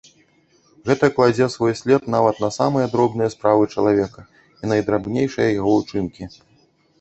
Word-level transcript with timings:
Гэта 0.89 1.09
кладзе 1.17 1.47
свой 1.55 1.73
след 1.81 2.07
нават 2.15 2.35
на 2.45 2.49
самыя 2.57 2.85
дробныя 2.95 3.29
справы 3.35 3.69
чалавека 3.75 4.21
і 4.39 4.63
найдрабнейшыя 4.73 5.47
яго 5.59 5.71
ўчынкі. 5.79 6.23